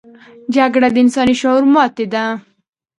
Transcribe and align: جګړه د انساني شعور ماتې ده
جګړه 0.55 0.87
د 0.91 0.97
انساني 1.03 1.35
شعور 1.41 1.63
ماتې 1.73 2.05
ده 2.13 2.23